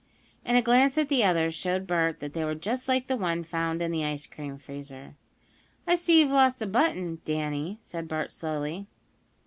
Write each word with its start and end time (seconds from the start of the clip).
And 0.43 0.57
a 0.57 0.63
glance 0.63 0.97
at 0.97 1.09
the 1.09 1.23
others 1.23 1.53
showed 1.53 1.85
Bert 1.85 2.21
that 2.21 2.33
they 2.33 2.43
were 2.43 2.55
just 2.55 2.87
like 2.87 3.05
the 3.05 3.15
one 3.17 3.43
found 3.43 3.83
in 3.83 3.91
the 3.91 4.03
ice 4.03 4.25
cream 4.25 4.57
freezer. 4.57 5.13
"I 5.85 5.93
see 5.93 6.21
you've 6.21 6.31
lost 6.31 6.59
a 6.59 6.65
button, 6.65 7.21
Danny," 7.23 7.77
said 7.81 8.07
Bert, 8.07 8.31
slowly. 8.31 8.87